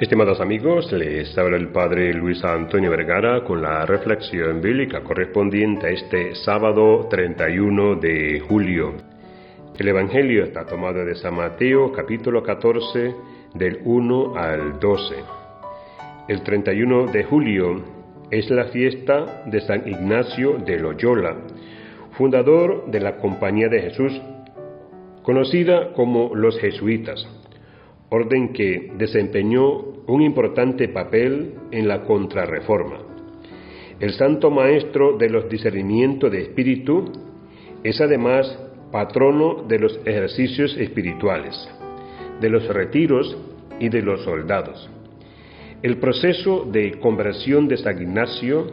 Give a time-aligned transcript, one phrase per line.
[0.00, 5.90] Estimados amigos, les habla el Padre Luis Antonio Vergara con la reflexión bíblica correspondiente a
[5.90, 8.94] este sábado 31 de julio.
[9.78, 13.14] El Evangelio está tomado de San Mateo capítulo 14
[13.54, 15.14] del 1 al 12.
[16.26, 17.84] El 31 de julio
[18.32, 21.36] es la fiesta de San Ignacio de Loyola,
[22.18, 24.20] fundador de la Compañía de Jesús,
[25.22, 27.24] conocida como los jesuitas
[28.14, 32.98] orden que desempeñó un importante papel en la contrarreforma.
[34.00, 37.10] El santo maestro de los discernimientos de espíritu
[37.82, 38.58] es además
[38.90, 41.56] patrono de los ejercicios espirituales,
[42.40, 43.36] de los retiros
[43.80, 44.88] y de los soldados.
[45.82, 48.66] El proceso de conversión de San Ignacio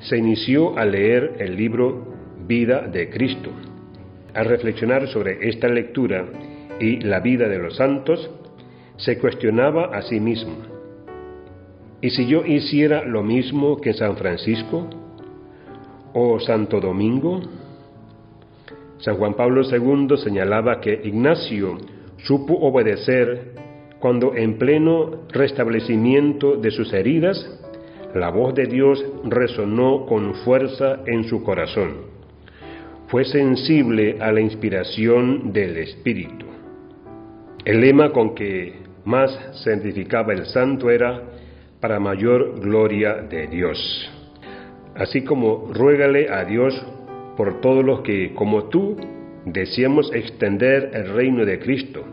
[0.00, 2.14] se inició al leer el libro
[2.46, 3.50] Vida de Cristo.
[4.34, 6.26] Al reflexionar sobre esta lectura
[6.78, 8.30] y la vida de los santos,
[8.96, 10.56] se cuestionaba a sí mismo,
[12.00, 14.88] ¿y si yo hiciera lo mismo que San Francisco
[16.12, 17.40] o Santo Domingo?
[18.98, 21.78] San Juan Pablo II señalaba que Ignacio
[22.18, 23.54] supo obedecer
[23.98, 27.60] cuando en pleno restablecimiento de sus heridas,
[28.14, 32.16] la voz de Dios resonó con fuerza en su corazón.
[33.08, 36.46] Fue sensible a la inspiración del Espíritu.
[37.64, 39.30] El lema con que más
[39.64, 41.22] santificaba el santo era
[41.80, 44.10] para mayor gloria de Dios.
[44.96, 46.74] Así como ruégale a Dios
[47.36, 48.96] por todos los que, como tú,
[49.44, 52.04] deseamos extender el reino de Cristo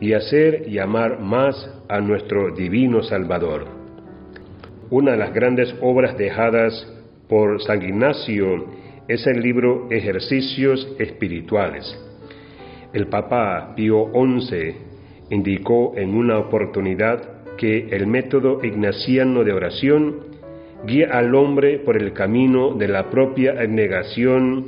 [0.00, 3.66] y hacer y amar más a nuestro divino Salvador.
[4.90, 6.86] Una de las grandes obras dejadas
[7.28, 8.66] por San Ignacio
[9.08, 11.98] es el libro Ejercicios Espirituales.
[12.92, 14.95] El Papa Pío XI
[15.30, 20.16] indicó en una oportunidad que el método ignaciano de oración
[20.86, 24.66] guía al hombre por el camino de la propia abnegación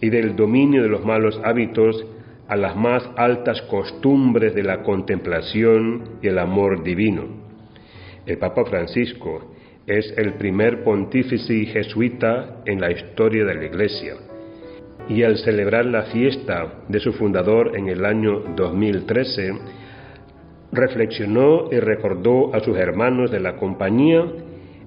[0.00, 2.04] y del dominio de los malos hábitos
[2.48, 7.24] a las más altas costumbres de la contemplación y el amor divino.
[8.24, 9.52] El Papa Francisco
[9.86, 14.14] es el primer pontífice jesuita en la historia de la Iglesia
[15.08, 19.52] y al celebrar la fiesta de su fundador en el año 2013,
[20.72, 24.24] reflexionó y recordó a sus hermanos de la compañía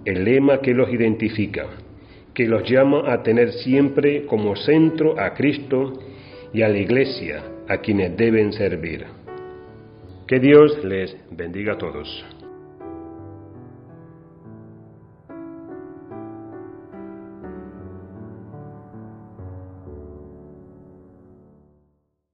[0.05, 1.65] el lema que los identifica,
[2.33, 5.93] que los llama a tener siempre como centro a Cristo
[6.53, 9.05] y a la Iglesia, a quienes deben servir.
[10.27, 12.25] Que Dios les bendiga a todos.